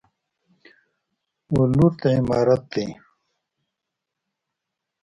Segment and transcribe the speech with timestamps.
[1.57, 2.85] ولورت عمارت دی؟